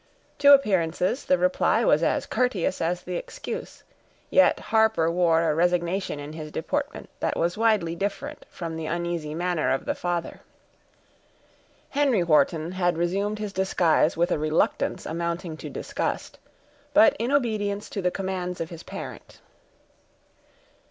To 0.39 0.51
appearances, 0.55 1.25
the 1.25 1.37
reply 1.37 1.85
was 1.85 2.01
as 2.01 2.25
courteous 2.25 2.81
as 2.81 3.03
the 3.03 3.17
excuse; 3.17 3.83
yet 4.31 4.59
Harper 4.59 5.11
wore 5.11 5.43
a 5.47 5.53
resignation 5.53 6.19
in 6.19 6.33
his 6.33 6.51
deportment 6.51 7.07
that 7.19 7.37
was 7.37 7.55
widely 7.55 7.95
different 7.95 8.47
from 8.49 8.75
the 8.75 8.87
uneasy 8.87 9.35
manner 9.35 9.69
of 9.69 9.85
the 9.85 9.93
father. 9.93 10.39
Henry 11.91 12.23
Wharton 12.23 12.71
had 12.71 12.97
resumed 12.97 13.37
his 13.37 13.53
disguise 13.53 14.17
with 14.17 14.31
a 14.31 14.39
reluctance 14.39 15.05
amounting 15.05 15.55
to 15.57 15.69
disgust, 15.69 16.39
but 16.95 17.15
in 17.19 17.31
obedience 17.31 17.87
to 17.91 18.01
the 18.01 18.09
commands 18.09 18.59
of 18.59 18.71
his 18.71 18.81
parent. 18.81 19.39